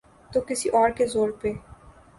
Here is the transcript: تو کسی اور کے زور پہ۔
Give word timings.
تو 0.31 0.41
کسی 0.41 0.69
اور 0.69 0.89
کے 0.89 1.05
زور 1.07 1.29
پہ۔ 1.41 1.51